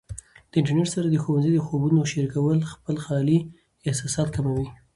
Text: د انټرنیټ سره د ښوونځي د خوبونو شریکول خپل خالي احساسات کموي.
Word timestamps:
د 0.49 0.51
انټرنیټ 0.59 0.87
سره 0.95 1.07
د 1.09 1.15
ښوونځي 1.23 1.51
د 1.53 1.59
خوبونو 1.65 1.99
شریکول 2.11 2.57
خپل 2.71 2.95
خالي 3.05 3.39
احساسات 3.87 4.27
کموي. 4.35 4.67